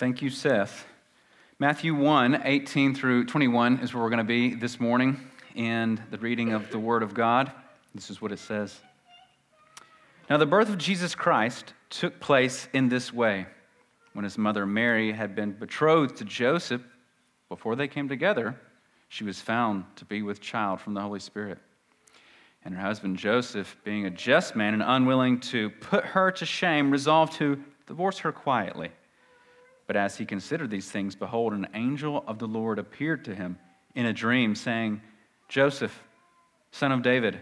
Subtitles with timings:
[0.00, 0.86] Thank you, Seth.
[1.58, 5.20] Matthew 1 18 through 21 is where we're going to be this morning
[5.54, 7.52] in the reading of the Word of God.
[7.94, 8.80] This is what it says.
[10.30, 13.44] Now, the birth of Jesus Christ took place in this way.
[14.14, 16.80] When his mother Mary had been betrothed to Joseph,
[17.50, 18.58] before they came together,
[19.10, 21.58] she was found to be with child from the Holy Spirit.
[22.64, 26.90] And her husband Joseph, being a just man and unwilling to put her to shame,
[26.90, 28.92] resolved to divorce her quietly.
[29.90, 33.58] But as he considered these things, behold, an angel of the Lord appeared to him
[33.96, 35.00] in a dream, saying,
[35.48, 36.04] Joseph,
[36.70, 37.40] son of David,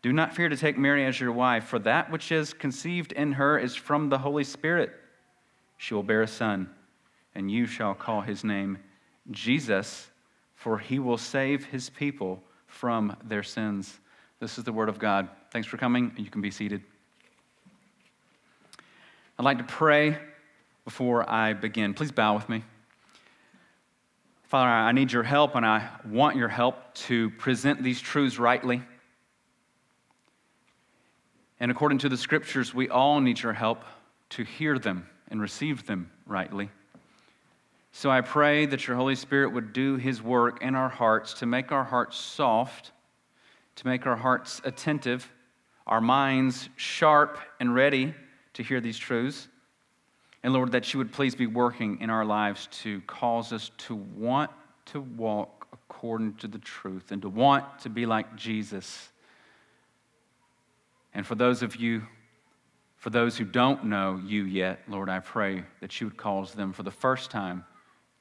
[0.00, 3.32] do not fear to take Mary as your wife, for that which is conceived in
[3.32, 4.92] her is from the Holy Spirit.
[5.76, 6.70] She will bear a son,
[7.34, 8.78] and you shall call his name
[9.30, 10.08] Jesus,
[10.54, 14.00] for he will save his people from their sins.
[14.40, 15.28] This is the word of God.
[15.50, 16.82] Thanks for coming, and you can be seated.
[19.38, 20.16] I'd like to pray
[20.84, 21.94] before I begin.
[21.94, 22.62] Please bow with me.
[24.44, 28.82] Father, I need your help and I want your help to present these truths rightly.
[31.58, 33.84] And according to the scriptures, we all need your help
[34.30, 36.70] to hear them and receive them rightly.
[37.92, 41.46] So I pray that your Holy Spirit would do his work in our hearts to
[41.46, 42.92] make our hearts soft,
[43.76, 45.32] to make our hearts attentive,
[45.86, 48.14] our minds sharp and ready
[48.54, 49.48] to hear these truths.
[50.44, 53.94] And Lord, that you would please be working in our lives to cause us to
[53.94, 54.50] want
[54.84, 59.08] to walk according to the truth and to want to be like Jesus.
[61.14, 62.02] And for those of you,
[62.98, 66.74] for those who don't know you yet, Lord, I pray that you would cause them
[66.74, 67.64] for the first time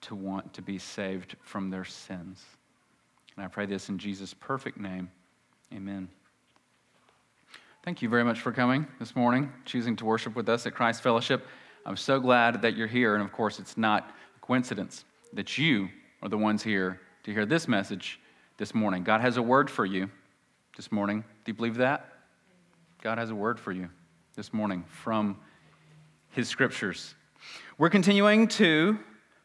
[0.02, 2.42] to want to be saved from their sins.
[3.36, 5.12] And I pray this in Jesus' perfect name.
[5.74, 6.08] Amen.
[7.84, 11.04] Thank you very much for coming this morning, choosing to worship with us at Christ
[11.04, 11.46] Fellowship.
[11.86, 13.16] I'm so glad that you're here.
[13.16, 15.90] And of course, it's not a coincidence that you
[16.22, 18.20] are the ones here to hear this message
[18.58, 19.04] this morning.
[19.04, 20.10] God has a word for you
[20.78, 21.22] this morning.
[21.44, 22.10] Do you believe that?
[23.02, 23.90] God has a word for you
[24.36, 25.38] this morning from
[26.30, 27.16] his scriptures.
[27.78, 28.98] We're continuing to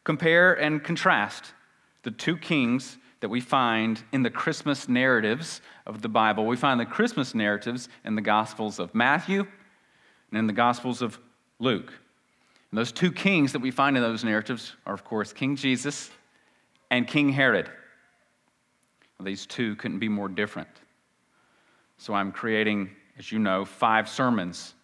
[0.05, 1.53] compare and contrast
[2.03, 6.45] the two kings that we find in the Christmas narratives of the Bible.
[6.45, 9.45] We find the Christmas narratives in the Gospels of Matthew
[10.29, 11.19] and in the Gospels of
[11.59, 11.91] Luke.
[12.71, 16.11] And those two kings that we find in those narratives are, of course, King Jesus
[16.91, 17.69] and King Herod.
[19.17, 20.69] Well, these two couldn't be more different.
[21.97, 24.75] So I'm creating, as you know, five sermons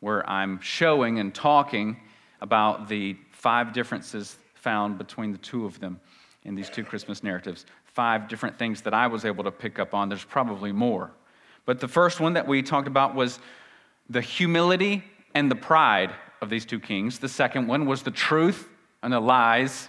[0.00, 1.96] where I'm showing and talking
[2.40, 6.00] about the five differences found between the two of them
[6.44, 7.66] in these two Christmas narratives.
[7.84, 10.08] Five different things that I was able to pick up on.
[10.08, 11.10] There's probably more.
[11.64, 13.38] But the first one that we talked about was
[14.08, 17.18] the humility and the pride of these two kings.
[17.18, 18.68] The second one was the truth
[19.02, 19.88] and the lies.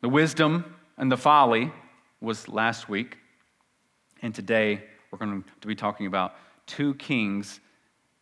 [0.00, 1.72] The wisdom and the folly
[2.20, 3.18] was last week.
[4.22, 6.34] And today we're going to be talking about
[6.66, 7.60] two kings,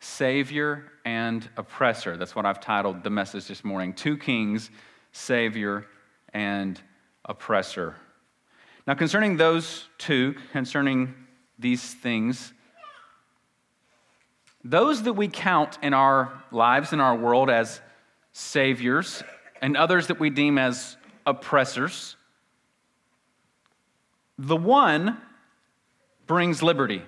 [0.00, 2.16] Savior and oppressor.
[2.16, 3.92] That's what I've titled the message this morning.
[3.92, 4.70] Two kings,
[5.12, 5.86] Savior
[6.32, 6.80] and
[7.24, 7.96] oppressor.
[8.86, 11.14] Now, concerning those two, concerning
[11.58, 12.52] these things,
[14.64, 17.80] those that we count in our lives, in our world, as
[18.32, 19.22] saviors,
[19.60, 22.16] and others that we deem as oppressors,
[24.38, 25.18] the one
[26.26, 27.02] brings liberty,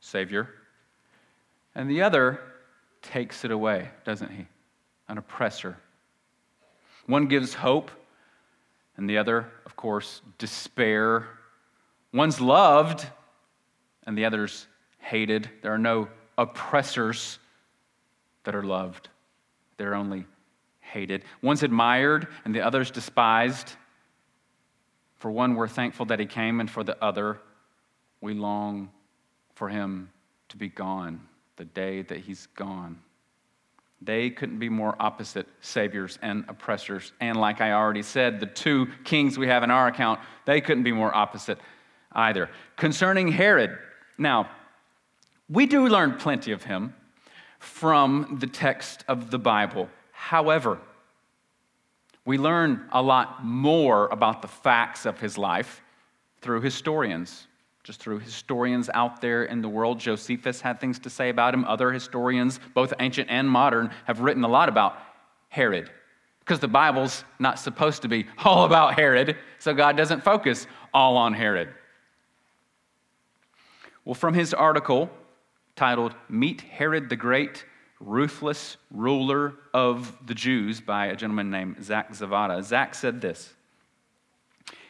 [0.00, 0.48] Savior,
[1.74, 2.40] and the other
[3.02, 4.46] takes it away, doesn't he?
[5.08, 5.76] An oppressor.
[7.06, 7.90] One gives hope,
[8.96, 11.28] and the other, of course, despair.
[12.12, 13.06] One's loved,
[14.06, 14.66] and the other's
[15.06, 15.48] hated.
[15.62, 17.38] There are no oppressors
[18.42, 19.08] that are loved,
[19.76, 20.26] they're only
[20.80, 21.22] hated.
[21.42, 23.72] One's admired and the other's despised.
[25.18, 27.40] For one, we're thankful that he came, and for the other,
[28.20, 28.90] we long
[29.54, 30.10] for him
[30.50, 31.20] to be gone
[31.56, 32.98] the day that he's gone.
[34.02, 37.12] They couldn't be more opposite saviors and oppressors.
[37.20, 40.84] And like I already said, the two kings we have in our account, they couldn't
[40.84, 41.58] be more opposite
[42.12, 42.50] either.
[42.76, 43.78] Concerning Herod,
[44.18, 44.50] now,
[45.48, 46.94] we do learn plenty of him
[47.58, 49.88] from the text of the Bible.
[50.12, 50.78] However,
[52.24, 55.80] we learn a lot more about the facts of his life
[56.40, 57.46] through historians,
[57.84, 60.00] just through historians out there in the world.
[60.00, 61.64] Josephus had things to say about him.
[61.64, 64.98] Other historians, both ancient and modern, have written a lot about
[65.48, 65.90] Herod
[66.40, 71.16] because the Bible's not supposed to be all about Herod, so God doesn't focus all
[71.16, 71.68] on Herod.
[74.04, 75.10] Well, from his article,
[75.76, 77.64] titled Meet Herod the Great
[78.00, 82.62] ruthless ruler of the Jews by a gentleman named Zach Zavada.
[82.62, 83.54] Zach said this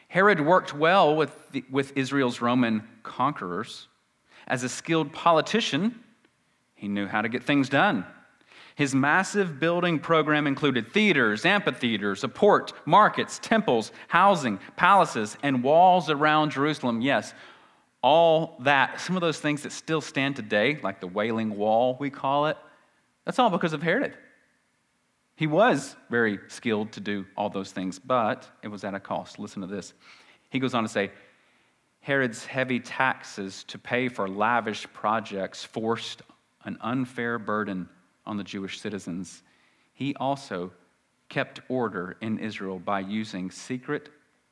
[0.08, 3.88] Herod worked well with, the, with Israel's Roman conquerors.
[4.48, 5.98] As a skilled politician,
[6.76, 8.06] he knew how to get things done.
[8.76, 16.10] His massive building program included theaters, amphitheaters, a port, markets, temples, housing, palaces, and walls
[16.10, 17.00] around Jerusalem.
[17.00, 17.32] Yes,
[18.02, 22.10] all that, some of those things that still stand today, like the Wailing Wall, we
[22.10, 22.56] call it,
[23.24, 24.14] that's all because of Herod.
[25.34, 29.38] He was very skilled to do all those things, but it was at a cost.
[29.38, 29.92] Listen to this.
[30.48, 31.10] He goes on to say
[32.00, 36.22] Herod's heavy taxes to pay for lavish projects forced
[36.64, 37.88] an unfair burden
[38.24, 39.42] on the Jewish citizens.
[39.92, 40.72] He also
[41.28, 44.08] kept order in Israel by using secret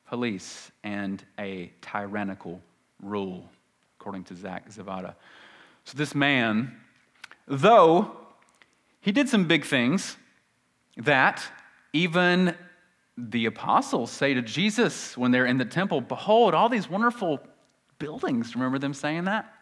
[0.07, 2.61] police and a tyrannical
[3.05, 3.49] rule,
[3.99, 5.15] according to Zach Zavada.
[5.83, 6.75] So, this man,
[7.47, 8.11] though
[8.99, 10.17] he did some big things
[10.97, 11.43] that
[11.93, 12.55] even
[13.17, 17.39] the apostles say to Jesus when they're in the temple, Behold, all these wonderful
[17.99, 18.55] buildings.
[18.55, 19.53] Remember them saying that?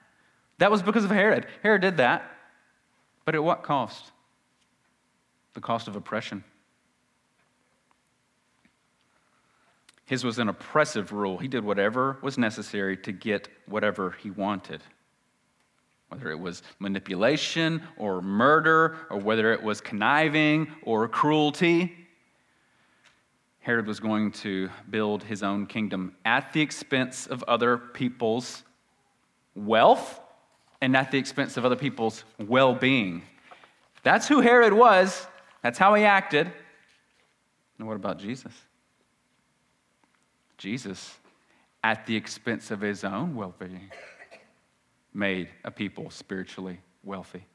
[0.57, 1.45] That was because of Herod.
[1.62, 2.30] Herod did that.
[3.25, 4.12] But at what cost?
[5.54, 6.44] The cost of oppression.
[10.05, 11.38] His was an oppressive rule.
[11.38, 14.81] He did whatever was necessary to get whatever he wanted.
[16.09, 22.03] Whether it was manipulation or murder, or whether it was conniving or cruelty,
[23.61, 28.63] Herod was going to build his own kingdom at the expense of other people's
[29.56, 30.19] wealth
[30.81, 33.23] and at the expense of other people's well being.
[34.03, 35.25] That's who Herod was,
[35.61, 36.51] that's how he acted.
[37.79, 38.53] And what about Jesus?
[40.63, 41.18] Jesus,
[41.83, 43.92] at the expense of his own well being,
[45.13, 47.45] made a people spiritually wealthy.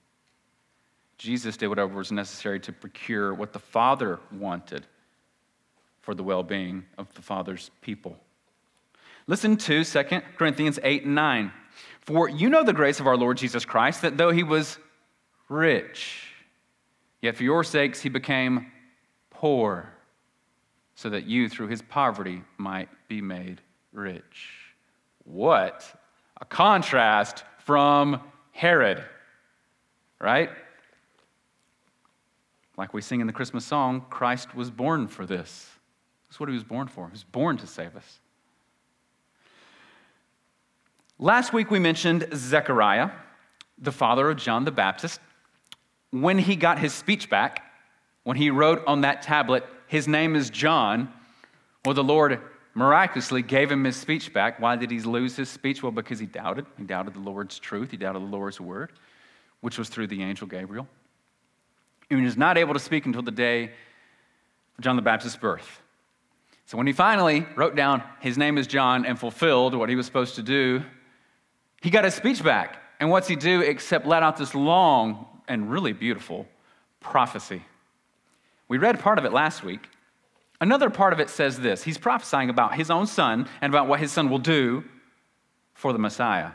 [1.17, 4.87] Jesus did whatever was necessary to procure what the Father wanted
[6.03, 8.15] for the well being of the Father's people.
[9.27, 10.03] Listen to 2
[10.37, 11.51] Corinthians 8 and 9.
[12.03, 14.77] For you know the grace of our Lord Jesus Christ, that though he was
[15.49, 16.25] rich,
[17.23, 18.71] yet for your sakes he became
[19.31, 19.95] poor,
[20.95, 23.61] so that you through his poverty might be made
[23.93, 24.75] rich.
[25.25, 25.85] What
[26.41, 28.21] a contrast from
[28.53, 29.03] Herod,
[30.21, 30.51] right?
[32.77, 35.69] Like we sing in the Christmas song, Christ was born for this.
[36.29, 37.07] That's what he was born for.
[37.07, 38.21] He was born to save us.
[41.19, 43.11] Last week we mentioned Zechariah,
[43.79, 45.21] the father of John the Baptist.
[46.11, 47.65] When he got his speech back,
[48.23, 51.13] when he wrote on that tablet, His name is John,
[51.85, 52.41] well, the Lord
[52.75, 54.61] miraculously gave him his speech back.
[54.61, 55.83] Why did he lose his speech?
[55.83, 56.67] Well, because he doubted.
[56.77, 58.93] He doubted the Lord's truth, he doubted the Lord's word,
[59.61, 60.87] which was through the angel Gabriel.
[62.11, 65.83] And he was not able to speak until the day of John the Baptist's birth.
[66.67, 70.07] So when he finally wrote down, His name is John, and fulfilled what he was
[70.07, 70.83] supposed to do,
[71.83, 72.77] he got his speech back.
[73.01, 76.47] And what's he do except let out this long and really beautiful
[77.01, 77.63] prophecy?
[78.69, 79.89] We read part of it last week.
[80.61, 84.01] Another part of it says this He's prophesying about his own son and about what
[84.01, 84.85] his son will do
[85.75, 86.51] for the Messiah.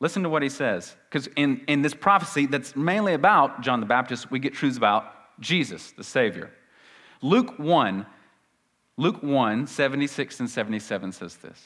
[0.00, 0.94] Listen to what he says.
[1.08, 5.12] Because in, in this prophecy that's mainly about John the Baptist, we get truths about
[5.40, 6.50] Jesus, the Savior.
[7.20, 8.06] Luke 1,
[8.96, 11.60] Luke 1, 76 and 77 says this.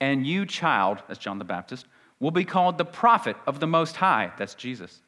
[0.00, 1.86] And you, child, that's John the Baptist,
[2.20, 5.00] will be called the prophet of the Most High, that's Jesus.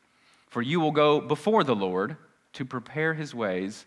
[0.49, 2.17] For you will go before the Lord
[2.55, 3.87] to prepare his ways,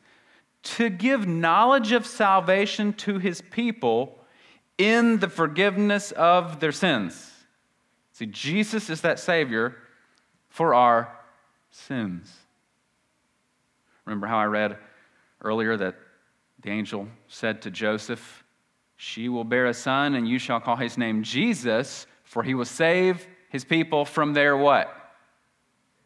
[0.64, 4.18] to give knowledge of salvation to his people
[4.78, 7.32] in the forgiveness of their sins.
[8.14, 9.76] See, Jesus is that Savior
[10.50, 11.16] for our
[11.72, 12.32] sins.
[14.06, 14.78] Remember how I read
[15.42, 15.96] earlier that
[16.62, 18.44] the angel said to Joseph,
[18.96, 22.66] she will bear a son, and you shall call his name Jesus, for he will
[22.66, 24.96] save his people from their what?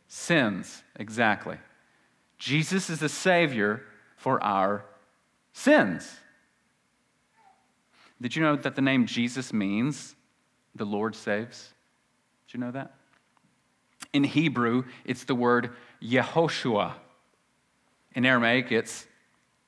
[0.08, 0.84] Sins.
[0.96, 1.58] Exactly.
[2.38, 3.84] Jesus is the Savior
[4.18, 4.84] for our
[5.54, 6.20] sins.
[8.20, 10.16] Did you know that the name Jesus means
[10.76, 11.70] the Lord saves?
[12.48, 12.94] Did you know that?
[14.12, 15.72] In Hebrew, it's the word
[16.04, 16.94] Yehoshua.
[18.16, 19.08] In Aramaic, it's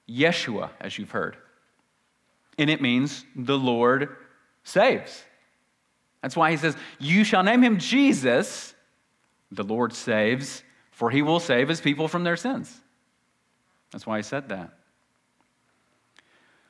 [0.10, 1.38] Yeshua, as you've heard
[2.60, 4.16] and it means the Lord
[4.64, 5.24] saves.
[6.22, 8.76] That's why he says, You shall name him Jesus,
[9.50, 12.82] the Lord saves, for he will save his people from their sins.
[13.92, 14.72] That's why he said that.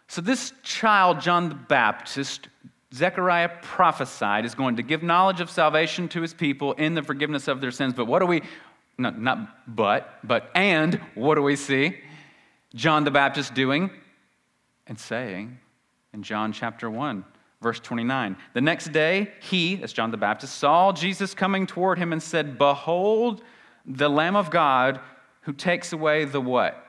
[0.08, 2.48] So, this child, John the Baptist,
[2.94, 7.48] Zechariah prophesied, is going to give knowledge of salvation to his people in the forgiveness
[7.48, 7.94] of their sins.
[7.94, 8.42] But what do we,
[8.98, 11.98] not, not but, but and what do we see
[12.74, 13.92] John the Baptist doing
[14.88, 15.60] and saying
[16.12, 17.24] in John chapter 1,
[17.62, 18.36] verse 29?
[18.54, 22.58] The next day, he, as John the Baptist, saw Jesus coming toward him and said,
[22.58, 23.44] Behold,
[23.86, 25.00] the Lamb of God
[25.42, 26.89] who takes away the what?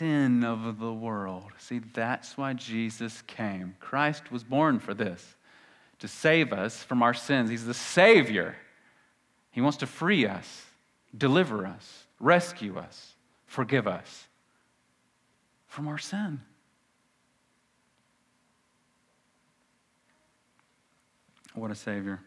[0.00, 1.52] Sin of the world.
[1.58, 3.74] See, that's why Jesus came.
[3.80, 5.36] Christ was born for this,
[5.98, 7.50] to save us from our sins.
[7.50, 8.56] He's the Savior.
[9.50, 10.64] He wants to free us,
[11.14, 13.14] deliver us, rescue us,
[13.44, 14.26] forgive us
[15.66, 16.40] from our sin.
[21.52, 22.20] What a Savior.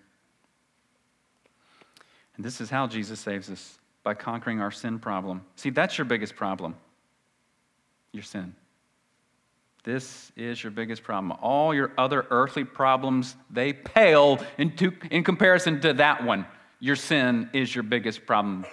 [2.36, 5.42] And this is how Jesus saves us by conquering our sin problem.
[5.56, 6.76] See, that's your biggest problem
[8.14, 8.56] your sin.
[9.84, 11.38] This is your biggest problem.
[11.42, 16.46] All your other earthly problems, they pale into, in comparison to that one.
[16.80, 18.66] Your sin is your biggest problem.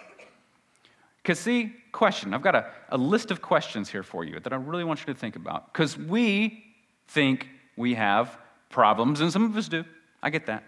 [1.23, 2.33] Because, see, question.
[2.33, 5.07] I've got a, a list of questions here for you that I really want you
[5.13, 5.73] to think about.
[5.73, 6.65] Because we
[7.09, 9.85] think we have problems, and some of us do.
[10.23, 10.63] I get that.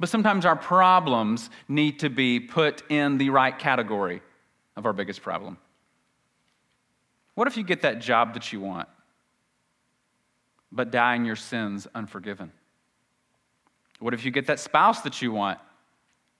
[0.00, 4.22] But sometimes our problems need to be put in the right category
[4.76, 5.58] of our biggest problem.
[7.34, 8.88] What if you get that job that you want,
[10.70, 12.52] but die in your sins unforgiven?
[14.00, 15.58] What if you get that spouse that you want,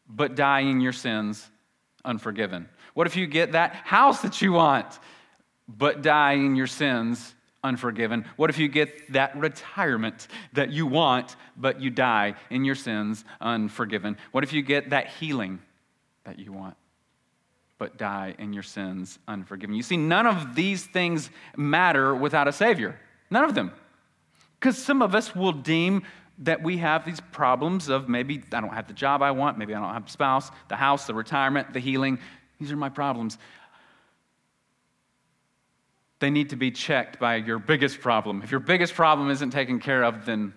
[0.08, 1.48] but die in your sins
[2.04, 2.68] unforgiven?
[2.94, 4.98] What if you get that house that you want,
[5.68, 7.34] but die in your sins
[7.64, 8.24] unforgiven?
[8.36, 13.24] What if you get that retirement that you want, but you die in your sins
[13.40, 14.16] unforgiven?
[14.32, 15.60] What if you get that healing
[16.24, 16.76] that you want,
[17.82, 19.74] but die in your sins unforgiven?
[19.74, 22.96] You see, none of these things matter without a Savior.
[23.28, 23.72] None of them.
[24.60, 26.04] Because some of us will deem
[26.38, 29.74] that we have these problems of maybe I don't have the job I want, maybe
[29.74, 32.20] I don't have a spouse, the house, the retirement, the healing.
[32.60, 33.36] These are my problems
[36.20, 38.42] they need to be checked by your biggest problem.
[38.44, 40.54] If your biggest problem isn't taken care of, then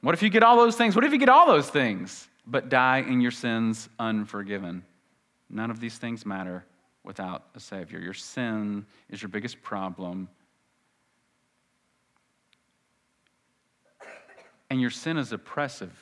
[0.00, 0.96] what if you get all those things?
[0.96, 4.82] What if you get all those things, but die in your sins unforgiven?
[5.50, 6.64] None of these things matter
[7.04, 7.98] without a Savior.
[7.98, 10.28] Your sin is your biggest problem.
[14.70, 15.96] And your sin is oppressive.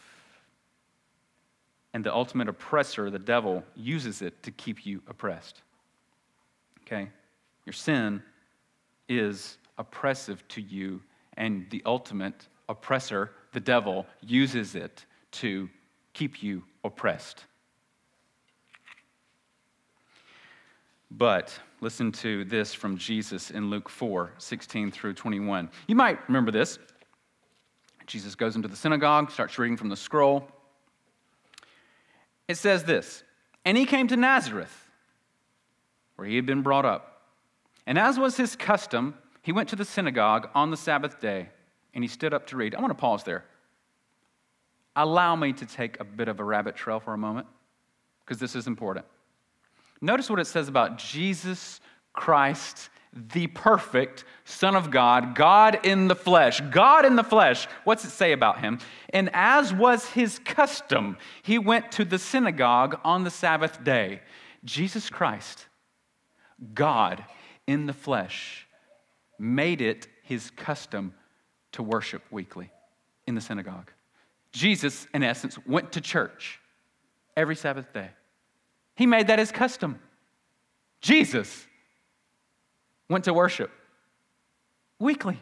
[1.93, 5.63] And the ultimate oppressor, the devil, uses it to keep you oppressed.
[6.83, 7.09] Okay?
[7.65, 8.23] Your sin
[9.09, 11.01] is oppressive to you,
[11.37, 15.69] and the ultimate oppressor, the devil, uses it to
[16.13, 17.45] keep you oppressed.
[21.11, 25.71] But listen to this from Jesus in Luke 4 16 through 21.
[25.87, 26.79] You might remember this.
[28.07, 30.49] Jesus goes into the synagogue, starts reading from the scroll.
[32.49, 33.23] It says this
[33.65, 34.91] And he came to Nazareth,
[36.17, 37.23] where he had been brought up.
[37.87, 41.51] And as was his custom, he went to the synagogue on the Sabbath day
[41.95, 42.75] and he stood up to read.
[42.75, 43.45] I want to pause there.
[44.97, 47.47] Allow me to take a bit of a rabbit trail for a moment
[48.25, 49.07] because this is important.
[50.01, 51.81] Notice what it says about Jesus
[52.13, 56.61] Christ, the perfect Son of God, God in the flesh.
[56.71, 57.67] God in the flesh.
[57.85, 58.79] What's it say about him?
[59.11, 64.21] And as was his custom, he went to the synagogue on the Sabbath day.
[64.65, 65.67] Jesus Christ,
[66.75, 67.25] God
[67.67, 68.67] in the flesh,
[69.39, 71.15] made it his custom
[71.73, 72.71] to worship weekly
[73.27, 73.91] in the synagogue.
[74.53, 76.61] Jesus, in essence, went to church
[77.37, 78.11] every Sabbath day.
[78.97, 80.01] He made that his custom.
[81.01, 81.67] Jesus
[83.09, 83.71] went to worship
[84.99, 85.39] weekly.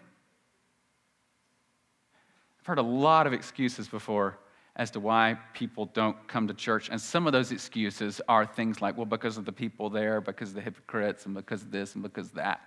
[2.61, 4.39] I've heard a lot of excuses before
[4.77, 6.89] as to why people don't come to church.
[6.91, 10.49] And some of those excuses are things like, well, because of the people there, because
[10.49, 12.61] of the hypocrites, and because of this, and because of that.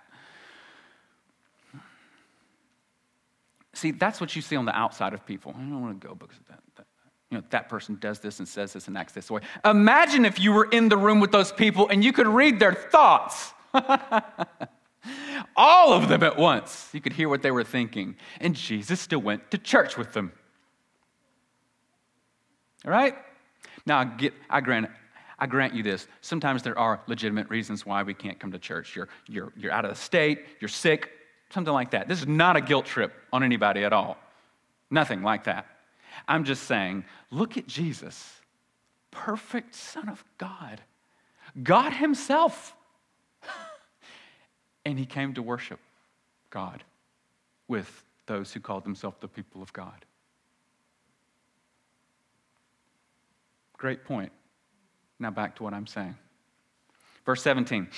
[3.74, 5.54] See, that's what you see on the outside of people.
[5.56, 6.60] I don't want to go because of that.
[6.76, 6.86] that.
[7.30, 9.42] You know, that person does this and says this and acts this way.
[9.64, 12.72] Imagine if you were in the room with those people and you could read their
[12.72, 13.52] thoughts.
[15.56, 16.88] All of them at once.
[16.92, 18.16] You could hear what they were thinking.
[18.40, 20.32] And Jesus still went to church with them.
[22.84, 23.14] All right?
[23.84, 24.88] Now, I, get, I, grant,
[25.38, 26.06] I grant you this.
[26.22, 28.96] Sometimes there are legitimate reasons why we can't come to church.
[28.96, 31.10] You're, you're, you're out of the state, you're sick,
[31.50, 32.08] something like that.
[32.08, 34.16] This is not a guilt trip on anybody at all.
[34.90, 35.66] Nothing like that.
[36.26, 38.40] I'm just saying, look at Jesus,
[39.10, 40.82] perfect Son of God,
[41.62, 42.74] God Himself.
[44.84, 45.80] and He came to worship
[46.50, 46.82] God
[47.68, 50.04] with those who called themselves the people of God.
[53.76, 54.32] Great point.
[55.18, 56.16] Now back to what I'm saying.
[57.24, 57.88] Verse 17.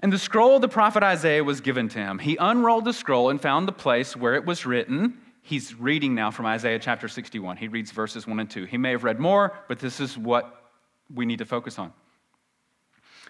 [0.00, 2.18] And the scroll of the prophet Isaiah was given to him.
[2.18, 5.18] He unrolled the scroll and found the place where it was written.
[5.44, 7.56] He's reading now from Isaiah chapter 61.
[7.56, 8.64] He reads verses 1 and 2.
[8.64, 10.70] He may have read more, but this is what
[11.12, 11.92] we need to focus on.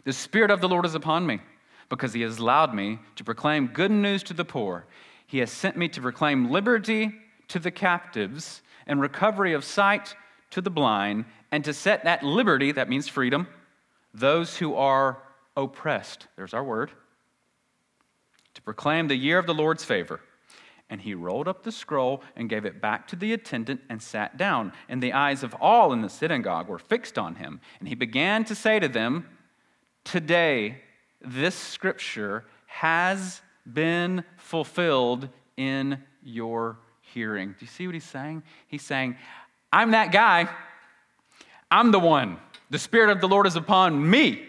[0.05, 1.41] The Spirit of the Lord is upon me,
[1.89, 4.87] because He has allowed me to proclaim good news to the poor.
[5.27, 7.15] He has sent me to proclaim liberty
[7.49, 10.15] to the captives and recovery of sight
[10.51, 13.49] to the blind, and to set at liberty, that means freedom,
[14.13, 15.23] those who are
[15.57, 16.27] oppressed.
[16.37, 16.91] There's our word.
[18.55, 20.21] To proclaim the year of the Lord's favor.
[20.93, 24.37] And he rolled up the scroll and gave it back to the attendant and sat
[24.37, 24.75] down.
[24.91, 27.63] And the eyes of all in the synagogue were fixed on him.
[27.79, 29.27] And he began to say to them,
[30.05, 30.83] Today,
[31.23, 33.41] this scripture has
[33.73, 37.53] been fulfilled in your hearing.
[37.53, 38.43] Do you see what he's saying?
[38.69, 39.17] He's saying,
[39.73, 40.47] I'm that guy.
[41.71, 42.37] I'm the one.
[42.69, 44.47] The Spirit of the Lord is upon me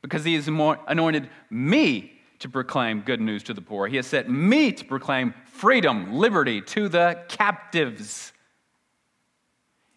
[0.00, 2.13] because he has anointed me
[2.44, 3.86] to proclaim good news to the poor.
[3.86, 8.34] He has set me to proclaim freedom, liberty to the captives,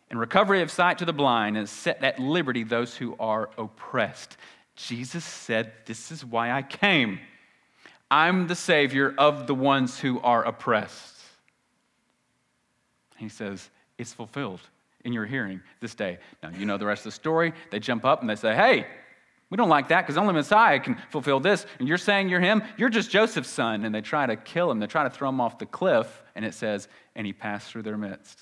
[0.09, 4.37] and recovery of sight to the blind, and set at liberty those who are oppressed.
[4.77, 7.19] Jesus said, This is why I came.
[8.09, 11.17] I'm the Savior of the ones who are oppressed.
[13.17, 14.61] He says, It's fulfilled
[15.03, 16.19] in your hearing this day.
[16.41, 17.51] Now, you know the rest of the story.
[17.71, 18.87] They jump up and they say, Hey,
[19.49, 21.65] we don't like that because only Messiah can fulfill this.
[21.79, 22.63] And you're saying you're him?
[22.77, 23.85] You're just Joseph's son.
[23.85, 24.79] And they try to kill him.
[24.79, 26.21] They try to throw him off the cliff.
[26.35, 28.39] And it says, and he passed through their midst.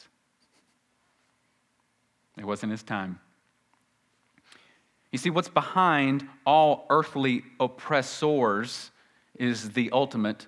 [2.37, 3.19] It wasn't his time.
[5.11, 8.91] You see, what's behind all earthly oppressors
[9.35, 10.47] is the ultimate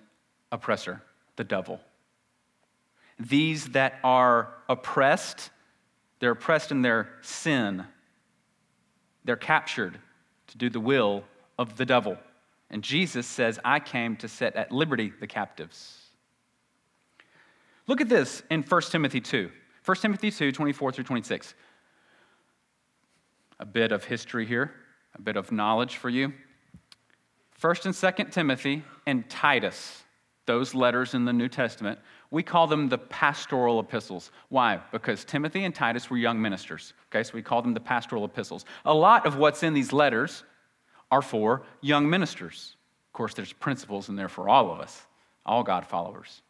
[0.52, 1.04] oppressor,
[1.36, 1.80] the devil.
[3.20, 5.52] These that are oppressed,
[6.20, 7.86] they're oppressed in their sin.
[9.24, 10.00] They're captured
[10.58, 11.24] do the will
[11.58, 12.18] of the devil.
[12.70, 16.08] And Jesus says, I came to set at liberty the captives.
[17.88, 19.50] Look at this in 1 Timothy 2.
[19.86, 21.53] 1 Timothy 2, 24 through 26.
[23.60, 24.74] A bit of history here,
[25.16, 26.34] a bit of knowledge for you.
[27.62, 27.94] 1st and
[28.27, 30.03] 2nd Timothy and Titus,
[30.46, 31.98] those letters in the New Testament,
[32.29, 34.31] we call them the pastoral epistles.
[34.50, 34.81] Why?
[34.92, 36.94] Because Timothy and Titus were young ministers.
[37.10, 38.66] Okay, so we call them the pastoral epistles.
[38.86, 40.44] A lot of what's in these letters
[41.11, 42.75] are for young ministers.
[43.09, 45.05] Of course, there's principles in there for all of us,
[45.46, 46.41] all God followers.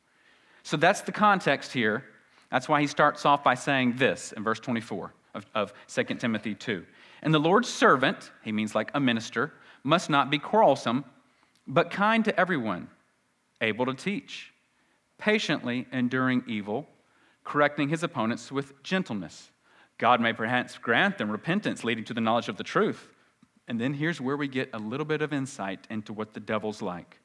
[0.63, 2.03] So that's the context here.
[2.51, 6.55] That's why he starts off by saying this in verse 24 of, of 2 Timothy
[6.55, 6.85] 2.
[7.21, 11.05] And the Lord's servant, he means like a minister, must not be quarrelsome,
[11.67, 12.87] but kind to everyone,
[13.61, 14.51] able to teach
[15.17, 16.87] patiently enduring evil,
[17.43, 19.51] correcting his opponents with gentleness.
[19.97, 23.09] God may perhaps grant them repentance leading to the knowledge of the truth.
[23.67, 26.81] And then here's where we get a little bit of insight into what the devil's
[26.81, 27.19] like.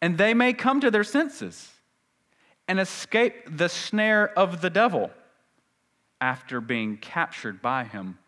[0.00, 1.70] And they may come to their senses
[2.66, 5.10] and escape the snare of the devil
[6.20, 8.18] after being captured by him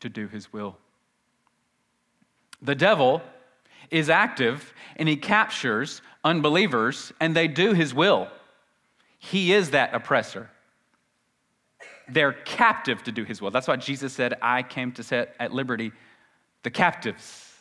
[0.00, 0.76] to do his will.
[2.62, 3.22] The devil
[3.90, 8.28] is active and he captures unbelievers and they do his will.
[9.18, 10.50] He is that oppressor.
[12.08, 13.50] They're captive to do his will.
[13.50, 15.92] That's why Jesus said, I came to set at liberty
[16.64, 17.52] the captives.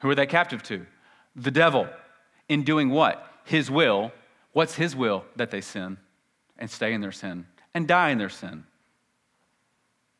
[0.00, 0.84] Who are they captive to?
[1.34, 1.88] The devil.
[2.48, 3.26] In doing what?
[3.44, 4.12] His will.
[4.52, 5.24] What's his will?
[5.36, 5.96] That they sin
[6.58, 8.64] and stay in their sin and die in their sin.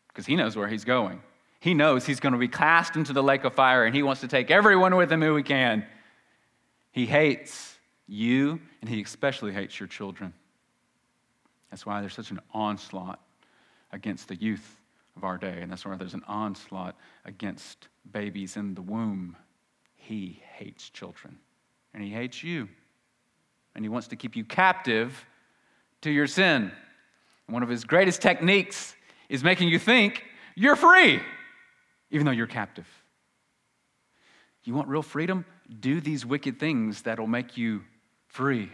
[0.09, 1.21] Because he knows where he's going.
[1.61, 4.21] He knows he's going to be cast into the lake of fire and he wants
[4.23, 5.85] to take everyone with him who he can.
[6.92, 10.33] He hates you and he especially hates your children.
[11.71, 13.21] That's why there's such an onslaught
[13.92, 14.77] against the youth
[15.16, 15.59] of our day.
[15.61, 19.37] And that's why there's an onslaught against babies in the womb.
[19.94, 21.38] He hates children
[21.94, 22.68] and he hates you.
[23.75, 25.25] And he wants to keep you captive
[26.03, 26.72] to your sin.
[27.46, 28.94] And one of his greatest techniques
[29.29, 31.20] is making you think you're free
[32.12, 32.87] even though you're captive.
[34.64, 35.44] You want real freedom?
[35.81, 37.83] Do these wicked things that'll make you
[38.27, 38.70] free.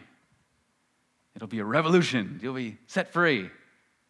[1.35, 2.41] It'll be a revolution.
[2.43, 3.51] You'll be set free.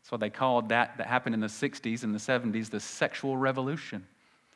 [0.09, 3.37] That's what they called that that happened in the 60s and the 70s, the sexual
[3.37, 4.07] revolution.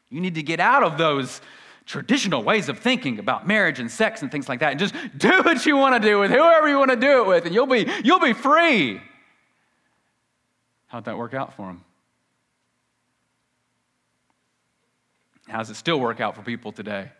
[0.09, 1.43] You need to get out of those
[1.85, 5.43] traditional ways of thinking about marriage and sex and things like that and just do
[5.43, 7.67] what you want to do with whoever you want to do it with and you'll
[7.67, 8.99] be you'll be free.
[10.87, 11.85] How'd that work out for them?
[15.49, 17.11] How does it still work out for people today?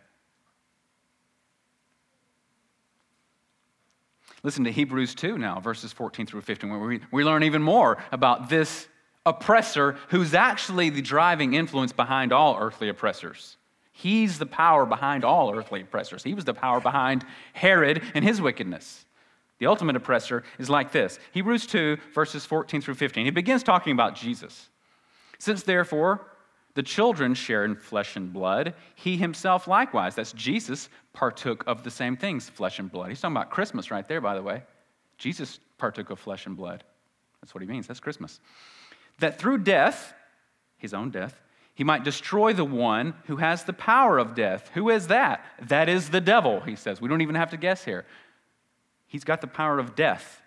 [4.43, 7.97] Listen to Hebrews 2 now, verses 14 through 15, where we, we learn even more
[8.11, 8.87] about this
[9.25, 13.55] oppressor who's actually the driving influence behind all earthly oppressors.
[13.93, 16.23] He's the power behind all earthly oppressors.
[16.23, 19.05] He was the power behind Herod and his wickedness.
[19.59, 23.23] The ultimate oppressor is like this Hebrews 2, verses 14 through 15.
[23.23, 24.67] He begins talking about Jesus.
[25.39, 26.25] Since therefore
[26.75, 31.91] the children share in flesh and blood, he himself likewise, that's Jesus, partook of the
[31.91, 33.09] same things, flesh and blood.
[33.09, 34.63] He's talking about Christmas right there, by the way.
[35.17, 36.83] Jesus partook of flesh and blood.
[37.41, 37.87] That's what he means.
[37.87, 38.39] That's Christmas.
[39.19, 40.13] That through death,
[40.77, 41.39] his own death,
[41.75, 44.69] he might destroy the one who has the power of death.
[44.73, 45.43] Who is that?
[45.67, 47.01] That is the devil, he says.
[47.01, 48.05] We don't even have to guess here.
[49.07, 50.41] He's got the power of death.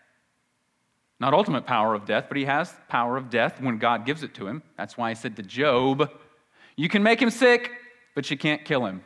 [1.18, 4.34] Not ultimate power of death, but he has power of death when God gives it
[4.34, 4.62] to him.
[4.76, 6.10] That's why he said to Job,
[6.76, 7.72] You can make him sick,
[8.14, 9.02] but you can't kill him.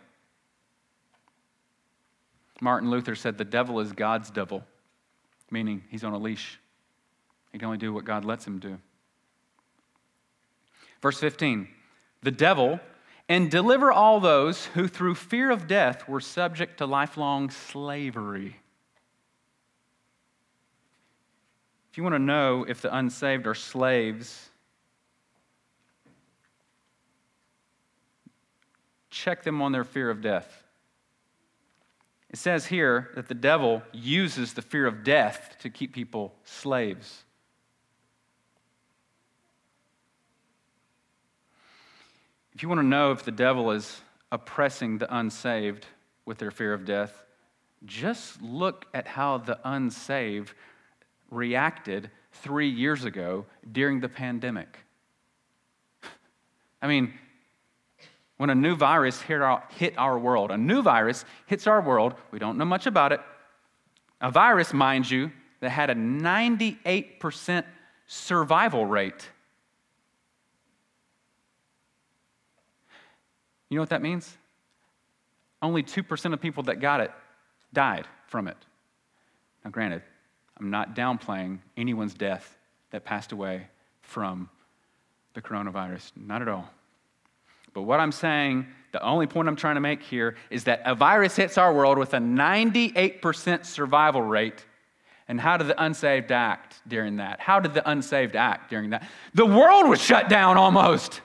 [2.60, 4.64] Martin Luther said, The devil is God's devil,
[5.50, 6.58] meaning he's on a leash.
[7.52, 8.78] He can only do what God lets him do.
[11.00, 11.68] Verse 15
[12.22, 12.80] The devil,
[13.28, 18.59] and deliver all those who through fear of death were subject to lifelong slavery.
[21.90, 24.48] If you want to know if the unsaved are slaves,
[29.10, 30.62] check them on their fear of death.
[32.30, 37.24] It says here that the devil uses the fear of death to keep people slaves.
[42.54, 44.00] If you want to know if the devil is
[44.30, 45.86] oppressing the unsaved
[46.24, 47.24] with their fear of death,
[47.84, 50.52] just look at how the unsaved
[51.30, 54.78] reacted three years ago during the pandemic.
[56.82, 57.14] I mean,
[58.36, 62.14] when a new virus hit our, hit our world, a new virus hits our world,
[62.30, 63.20] we don't know much about it.
[64.20, 67.64] A virus, mind you, that had a 98%
[68.06, 69.28] survival rate.
[73.68, 74.36] You know what that means?
[75.62, 77.12] Only 2% of people that got it
[77.72, 78.56] died from it.
[79.64, 80.02] Now, granted,
[80.60, 82.56] I'm not downplaying anyone's death
[82.90, 83.66] that passed away
[84.02, 84.50] from
[85.34, 86.68] the coronavirus, not at all.
[87.72, 90.94] But what I'm saying, the only point I'm trying to make here is that a
[90.94, 94.66] virus hits our world with a 98% survival rate.
[95.28, 97.40] And how did the unsaved act during that?
[97.40, 99.08] How did the unsaved act during that?
[99.32, 101.20] The world was shut down almost.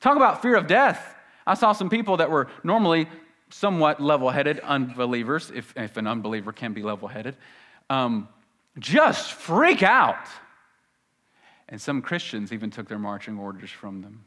[0.00, 1.14] Talk about fear of death.
[1.46, 3.08] I saw some people that were normally
[3.50, 7.36] somewhat level headed unbelievers, if, if an unbeliever can be level headed,
[7.90, 8.28] um,
[8.78, 10.26] just freak out.
[11.68, 14.24] And some Christians even took their marching orders from them.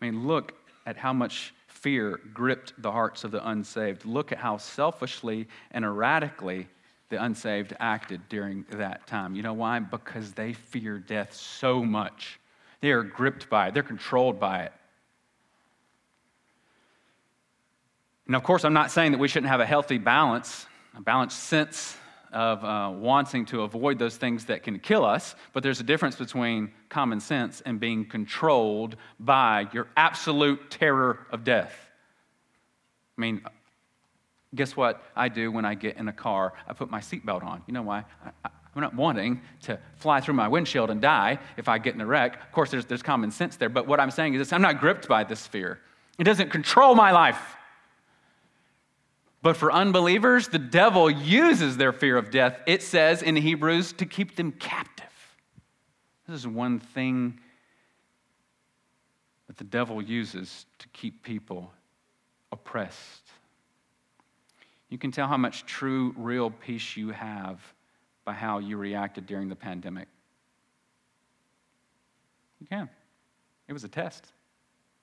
[0.00, 0.54] I mean, look
[0.86, 4.04] at how much fear gripped the hearts of the unsaved.
[4.04, 6.68] Look at how selfishly and erratically
[7.08, 9.34] the unsaved acted during that time.
[9.34, 9.78] You know why?
[9.78, 12.38] Because they fear death so much.
[12.80, 14.72] They are gripped by it, they're controlled by it.
[18.28, 21.44] And of course, I'm not saying that we shouldn't have a healthy balance, a balanced
[21.44, 21.96] sense
[22.30, 26.14] of uh, wanting to avoid those things that can kill us, but there's a difference
[26.14, 31.74] between common sense and being controlled by your absolute terror of death.
[33.16, 33.40] I mean,
[34.54, 36.52] guess what I do when I get in a car?
[36.68, 37.62] I put my seatbelt on.
[37.66, 38.04] You know why?
[38.44, 42.00] I, am not wanting to fly through my windshield and die if I get in
[42.02, 42.34] a wreck.
[42.42, 44.80] Of course, there's, there's common sense there, but what I'm saying is this I'm not
[44.80, 45.80] gripped by this fear.
[46.18, 47.56] It doesn't control my life.
[49.40, 54.06] But for unbelievers, the devil uses their fear of death, it says in Hebrews, to
[54.06, 55.06] keep them captive.
[56.26, 57.38] This is one thing
[59.46, 61.72] that the devil uses to keep people
[62.52, 63.30] oppressed.
[64.88, 67.60] You can tell how much true, real peace you have
[68.24, 70.08] by how you reacted during the pandemic.
[72.60, 72.88] You can.
[73.68, 74.32] It was a test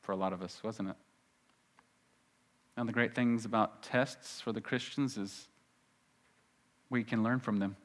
[0.01, 0.95] for a lot of us, wasn't it?
[2.75, 5.47] One of the great things about tests for the Christians is
[6.89, 7.75] we can learn from them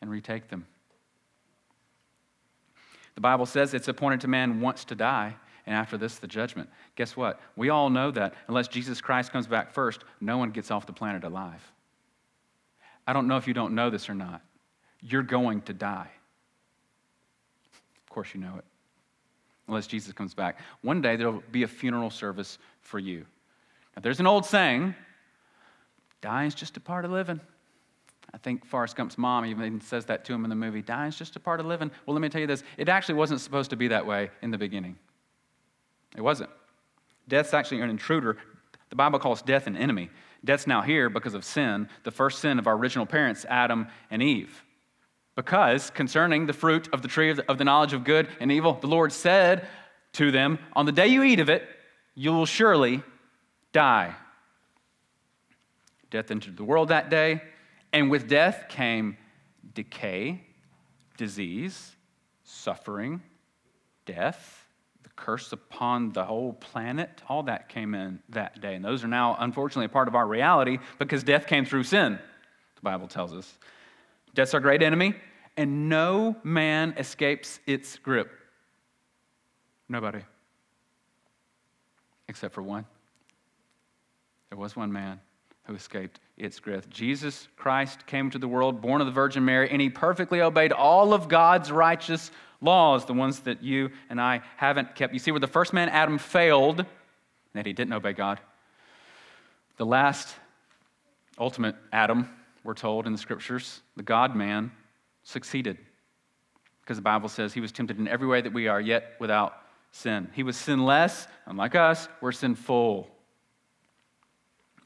[0.00, 0.66] and retake them.
[3.14, 5.36] The Bible says it's appointed to man once to die,
[5.66, 6.70] and after this, the judgment.
[6.96, 7.38] Guess what?
[7.56, 10.92] We all know that unless Jesus Christ comes back first, no one gets off the
[10.92, 11.62] planet alive.
[13.06, 14.40] I don't know if you don't know this or not.
[15.02, 16.10] You're going to die.
[18.04, 18.64] Of course, you know it.
[19.68, 20.58] Unless Jesus comes back.
[20.80, 23.26] One day, there'll be a funeral service for you.
[23.96, 24.94] Now, there's an old saying
[26.20, 27.40] dying's just a part of living.
[28.32, 31.34] I think Forrest Gump's mom even says that to him in the movie dying's just
[31.36, 31.90] a part of living.
[32.06, 34.50] Well, let me tell you this it actually wasn't supposed to be that way in
[34.50, 34.96] the beginning.
[36.16, 36.50] It wasn't.
[37.28, 38.36] Death's actually an intruder.
[38.90, 40.10] The Bible calls death an enemy.
[40.44, 44.22] Death's now here because of sin, the first sin of our original parents, Adam and
[44.22, 44.64] Eve.
[45.36, 48.50] Because concerning the fruit of the tree of the, of the knowledge of good and
[48.50, 49.66] evil, the Lord said
[50.14, 51.62] to them, On the day you eat of it,
[52.14, 53.02] you will surely
[53.72, 54.14] die.
[56.10, 57.42] Death entered the world that day,
[57.92, 59.16] and with death came
[59.74, 60.42] decay,
[61.16, 61.94] disease,
[62.44, 63.22] suffering,
[64.06, 64.66] death,
[65.02, 67.22] the curse upon the whole planet.
[67.28, 68.74] All that came in that day.
[68.74, 72.18] And those are now, unfortunately, a part of our reality because death came through sin,
[72.74, 73.58] the Bible tells us.
[74.34, 75.14] Death's our great enemy,
[75.56, 78.30] and no man escapes its grip.
[79.88, 80.20] Nobody.
[82.28, 82.86] Except for one.
[84.50, 85.20] There was one man
[85.64, 86.90] who escaped its grip.
[86.90, 90.72] Jesus Christ came to the world, born of the Virgin Mary, and he perfectly obeyed
[90.72, 95.12] all of God's righteous laws, the ones that you and I haven't kept.
[95.12, 96.84] You see, where the first man, Adam, failed,
[97.54, 98.40] that he didn't obey God,
[99.76, 100.34] the last
[101.38, 102.28] ultimate Adam,
[102.64, 104.72] we're told in the scriptures, the God man,
[105.22, 105.78] succeeded.
[106.82, 109.54] Because the Bible says he was tempted in every way that we are, yet without
[109.92, 110.28] sin.
[110.34, 113.08] He was sinless, unlike us, we're sinful.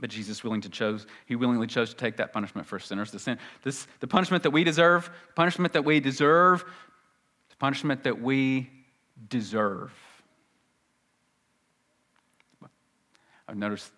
[0.05, 3.11] But Jesus willing to chose, he willingly chose to take that punishment for sinners.
[3.11, 6.63] The sin, this, the punishment that we deserve, punishment that we deserve,
[7.49, 8.69] the punishment that we
[9.31, 9.95] deserve.
[13.49, 13.93] I've noticed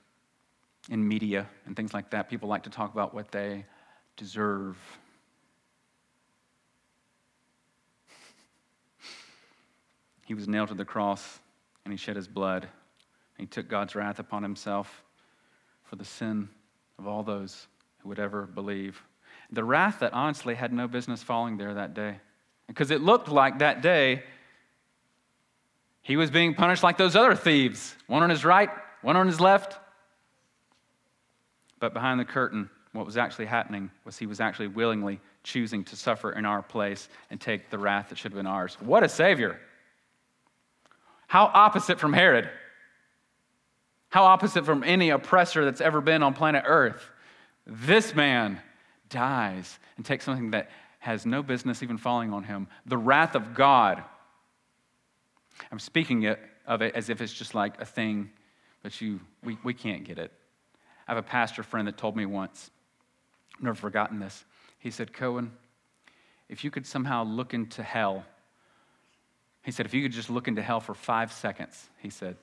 [0.91, 3.67] in media and things like that, people like to talk about what they
[4.17, 4.79] deserve.
[10.25, 11.41] He was nailed to the cross
[11.85, 12.69] and he shed his blood.
[13.39, 15.03] He took God's wrath upon himself
[15.89, 16.49] for the sin
[16.99, 17.67] of all those
[17.99, 19.03] who would ever believe.
[19.51, 22.17] The wrath that honestly had no business falling there that day.
[22.67, 24.25] Because it looked like that day
[26.03, 28.71] he was being punished like those other thieves one on his right,
[29.03, 29.79] one on his left.
[31.81, 35.97] But behind the curtain, what was actually happening was he was actually willingly choosing to
[35.97, 38.77] suffer in our place and take the wrath that should have been ours.
[38.81, 39.61] What a Savior!
[41.27, 42.49] How opposite from Herod.
[44.09, 47.11] How opposite from any oppressor that's ever been on planet Earth.
[47.67, 48.61] This man
[49.09, 53.55] dies and takes something that has no business even falling on him the wrath of
[53.55, 54.03] God.
[55.71, 58.31] I'm speaking it, of it as if it's just like a thing,
[58.83, 60.33] but you, we, we can't get it.
[61.07, 62.71] I have a pastor friend that told me once,
[63.57, 64.45] I've never forgotten this.
[64.79, 65.53] He said, Cohen,
[66.49, 68.25] if you could somehow look into hell,
[69.65, 72.37] he said, if you could just look into hell for five seconds, he said,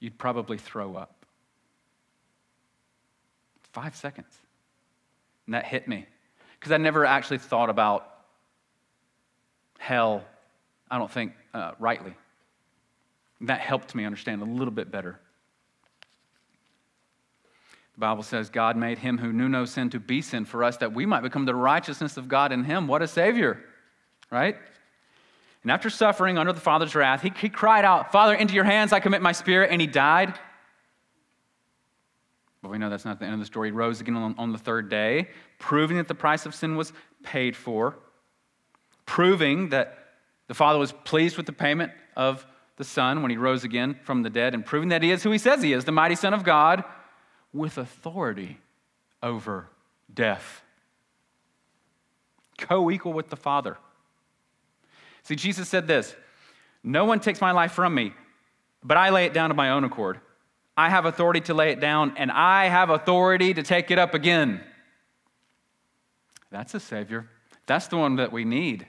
[0.00, 1.26] you'd probably throw up.
[3.72, 4.34] Five seconds.
[5.46, 6.06] And that hit me
[6.58, 8.18] because I never actually thought about
[9.78, 10.24] hell,
[10.90, 12.14] I don't think, uh, rightly.
[13.40, 15.18] And that helped me understand a little bit better.
[17.94, 20.76] The Bible says God made him who knew no sin to be sin for us
[20.78, 22.86] that we might become the righteousness of God in him.
[22.86, 23.60] What a Savior,
[24.30, 24.56] right?
[25.62, 28.92] And after suffering under the Father's wrath, he, he cried out, Father, into your hands
[28.92, 30.38] I commit my spirit, and he died.
[32.62, 33.68] But we know that's not the end of the story.
[33.68, 36.92] He rose again on, on the third day, proving that the price of sin was
[37.22, 37.98] paid for,
[39.06, 39.98] proving that
[40.46, 44.22] the Father was pleased with the payment of the Son when he rose again from
[44.22, 46.32] the dead, and proving that he is who he says he is, the mighty Son
[46.32, 46.84] of God,
[47.52, 48.58] with authority
[49.22, 49.68] over
[50.12, 50.62] death.
[52.56, 53.76] Co equal with the Father.
[55.28, 56.16] See, Jesus said this
[56.82, 58.14] No one takes my life from me,
[58.82, 60.20] but I lay it down of my own accord.
[60.74, 64.14] I have authority to lay it down, and I have authority to take it up
[64.14, 64.62] again.
[66.50, 67.28] That's a Savior.
[67.66, 68.86] That's the one that we need.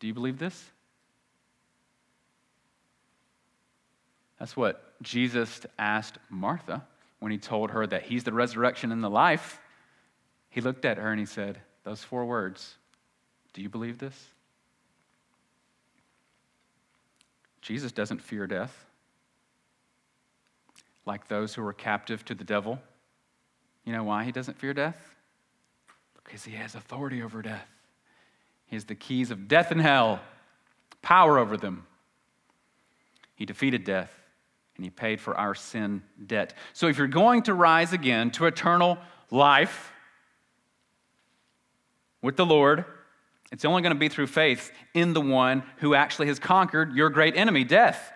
[0.00, 0.70] Do you believe this?
[4.38, 6.84] That's what Jesus asked Martha
[7.20, 9.60] when he told her that he's the resurrection and the life.
[10.50, 12.74] He looked at her and he said, Those four words,
[13.54, 14.31] do you believe this?
[17.62, 18.84] Jesus doesn't fear death
[21.06, 22.78] like those who are captive to the devil.
[23.84, 25.14] You know why he doesn't fear death?
[26.22, 27.68] Because he has authority over death.
[28.66, 30.20] He has the keys of death and hell,
[31.02, 31.86] power over them.
[33.34, 34.12] He defeated death
[34.76, 36.54] and he paid for our sin debt.
[36.72, 38.98] So if you're going to rise again to eternal
[39.30, 39.92] life
[42.22, 42.84] with the Lord,
[43.52, 47.10] it's only going to be through faith in the one who actually has conquered your
[47.10, 48.12] great enemy, death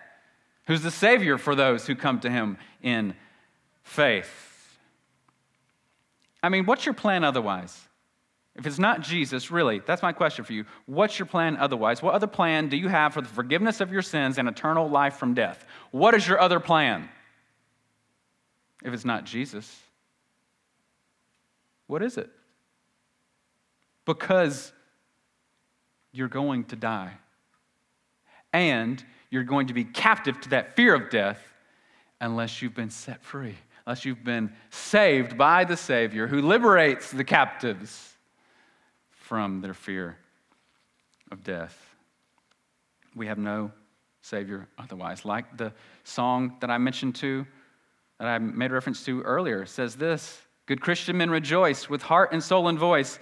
[0.65, 3.15] who's the Savior for those who come to Him in
[3.83, 4.77] faith.
[6.43, 7.79] I mean, what's your plan otherwise?
[8.55, 10.65] If it's not Jesus, really, that's my question for you.
[10.87, 12.01] What's your plan otherwise?
[12.01, 15.15] What other plan do you have for the forgiveness of your sins and eternal life
[15.15, 15.63] from death?
[15.91, 17.07] What is your other plan?
[18.83, 19.79] If it's not Jesus,
[21.85, 22.29] what is it?
[24.07, 24.71] because
[26.17, 27.13] you're going to die.
[28.51, 31.41] And you're going to be captive to that fear of death
[32.19, 37.23] unless you've been set free, unless you've been saved by the Savior who liberates the
[37.23, 38.15] captives
[39.11, 40.17] from their fear
[41.31, 41.77] of death.
[43.15, 43.71] We have no
[44.21, 45.25] Savior otherwise.
[45.25, 47.45] Like the song that I mentioned to,
[48.19, 52.43] that I made reference to earlier, says this Good Christian men rejoice with heart and
[52.43, 53.19] soul and voice.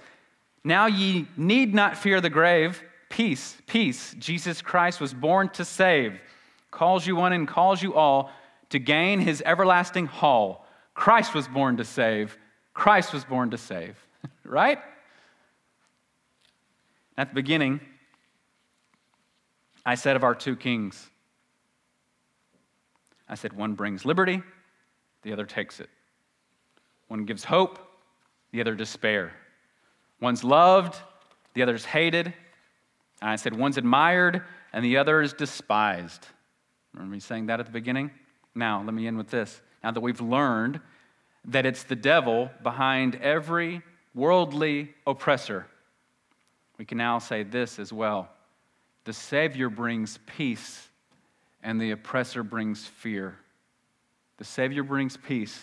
[0.66, 2.82] Now ye need not fear the grave.
[3.08, 4.16] Peace, peace.
[4.18, 6.20] Jesus Christ was born to save,
[6.72, 8.32] calls you one and calls you all
[8.70, 10.66] to gain his everlasting hall.
[10.92, 12.36] Christ was born to save.
[12.74, 13.96] Christ was born to save.
[14.44, 14.80] right?
[17.16, 17.78] At the beginning,
[19.84, 21.08] I said of our two kings,
[23.28, 24.42] I said one brings liberty,
[25.22, 25.90] the other takes it.
[27.06, 27.78] One gives hope,
[28.50, 29.32] the other despair.
[30.20, 30.96] One's loved,
[31.54, 32.32] the other's hated.
[33.20, 36.26] And I said one's admired and the other is despised.
[36.92, 38.10] Remember me saying that at the beginning?
[38.54, 39.60] Now, let me end with this.
[39.82, 40.80] Now that we've learned
[41.46, 43.82] that it's the devil behind every
[44.14, 45.66] worldly oppressor,
[46.78, 48.28] we can now say this as well
[49.04, 50.88] the Savior brings peace,
[51.62, 53.38] and the oppressor brings fear.
[54.38, 55.58] The Savior brings peace,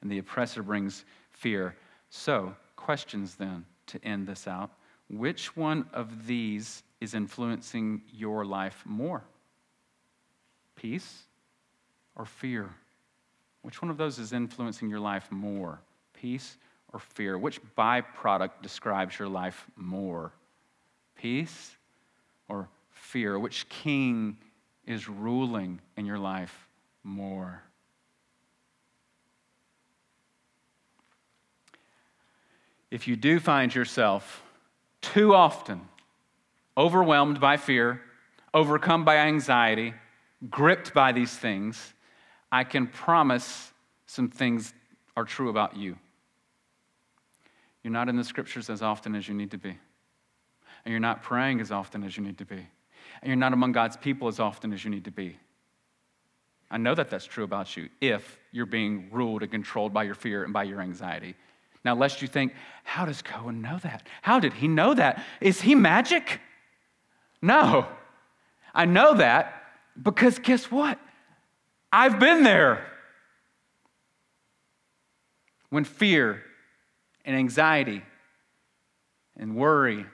[0.00, 1.76] and the oppressor brings fear.
[2.08, 2.56] So,
[2.88, 4.70] questions then to end this out.
[5.10, 9.22] Which one of these is influencing your life more?
[10.74, 11.24] Peace
[12.16, 12.70] or fear?
[13.60, 15.82] Which one of those is influencing your life more?
[16.14, 16.56] Peace
[16.94, 17.36] or fear?
[17.36, 20.32] Which byproduct describes your life more?
[21.14, 21.76] Peace
[22.48, 23.38] or fear?
[23.38, 24.38] Which king
[24.86, 26.66] is ruling in your life
[27.04, 27.62] more?
[32.90, 34.42] If you do find yourself
[35.00, 35.82] too often
[36.76, 38.00] overwhelmed by fear,
[38.54, 39.94] overcome by anxiety,
[40.48, 41.92] gripped by these things,
[42.50, 43.72] I can promise
[44.06, 44.72] some things
[45.16, 45.98] are true about you.
[47.82, 49.78] You're not in the scriptures as often as you need to be
[50.84, 53.72] and you're not praying as often as you need to be, and you're not among
[53.72, 55.36] God's people as often as you need to be.
[56.70, 60.14] I know that that's true about you if you're being ruled and controlled by your
[60.14, 61.34] fear and by your anxiety.
[61.88, 62.52] Now, lest you think,
[62.84, 64.06] how does Cohen know that?
[64.20, 65.24] How did he know that?
[65.40, 66.38] Is he magic?
[67.40, 67.86] No.
[68.74, 69.62] I know that
[70.02, 70.98] because guess what?
[71.90, 72.84] I've been there.
[75.70, 76.42] When fear
[77.24, 78.02] and anxiety
[79.34, 80.04] and worry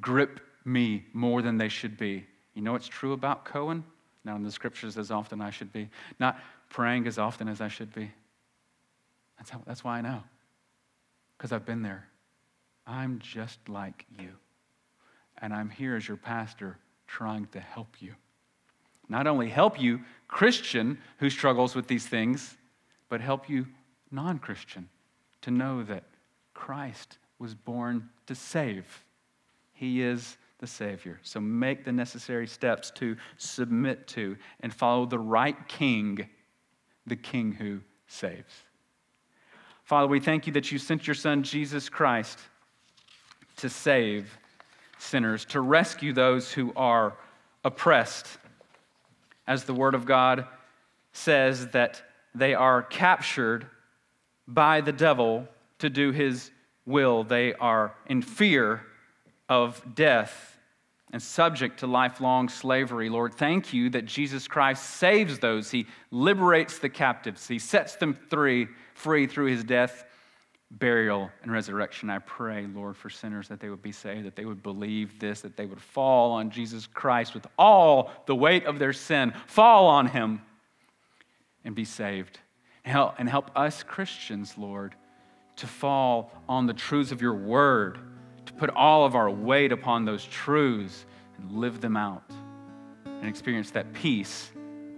[0.00, 2.26] grip me more than they should be.
[2.54, 3.84] You know what's true about Cohen?
[4.24, 7.68] Not in the scriptures as often I should be, not praying as often as I
[7.68, 8.10] should be.
[9.36, 10.24] That's, how, that's why I know,
[11.38, 12.08] because I've been there.
[12.86, 14.32] I'm just like you.
[15.38, 18.14] And I'm here as your pastor trying to help you.
[19.08, 22.56] Not only help you, Christian, who struggles with these things,
[23.08, 23.66] but help you,
[24.10, 24.88] non Christian,
[25.42, 26.04] to know that
[26.52, 29.04] Christ was born to save
[29.78, 31.20] he is the Savior.
[31.22, 36.28] So make the necessary steps to submit to and follow the right King,
[37.06, 38.64] the King who saves.
[39.88, 42.38] Father, we thank you that you sent your Son, Jesus Christ,
[43.56, 44.36] to save
[44.98, 47.16] sinners, to rescue those who are
[47.64, 48.26] oppressed.
[49.46, 50.46] As the Word of God
[51.14, 52.02] says, that
[52.34, 53.66] they are captured
[54.46, 55.48] by the devil
[55.78, 56.50] to do his
[56.84, 58.84] will, they are in fear
[59.48, 60.58] of death
[61.14, 63.08] and subject to lifelong slavery.
[63.08, 65.70] Lord, thank you that Jesus Christ saves those.
[65.70, 67.48] He liberates the captives.
[67.48, 68.68] He sets them free,
[68.98, 70.04] free through his death,
[70.70, 72.10] burial, and resurrection.
[72.10, 75.40] I pray, Lord, for sinners that they would be saved, that they would believe this,
[75.42, 79.86] that they would fall on Jesus Christ with all the weight of their sin, fall
[79.86, 80.42] on him
[81.64, 82.38] and be saved.
[82.84, 84.94] And help, and help us Christians, Lord,
[85.56, 87.98] to fall on the truths of your word
[88.48, 91.04] to put all of our weight upon those truths
[91.36, 92.24] and live them out
[93.04, 94.50] and experience that peace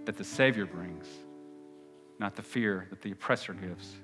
[0.05, 1.05] that the Savior brings,
[2.21, 3.95] not the fear that the oppressor gives.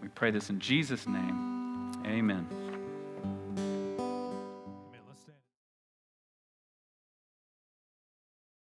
[0.00, 1.92] We pray this in Jesus' name.
[2.06, 2.69] Amen.